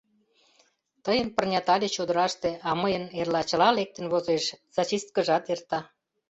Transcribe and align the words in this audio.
—Тыйын 1.05 1.27
пырнят 1.35 1.67
але 1.73 1.87
чодыраште, 1.95 2.49
а 2.67 2.69
мыйын 2.81 3.05
эрла 3.19 3.41
чыла 3.49 3.69
лектын 3.77 4.05
возеш, 4.13 4.43
зачисткыжат 4.75 5.43
эрта. 5.53 5.79